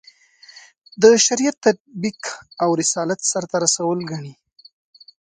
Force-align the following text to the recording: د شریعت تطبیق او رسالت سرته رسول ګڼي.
د 1.01 1.03
شریعت 1.25 1.55
تطبیق 1.65 2.21
او 2.63 2.69
رسالت 2.81 3.19
سرته 3.31 3.55
رسول 3.65 3.97
ګڼي. 4.11 4.33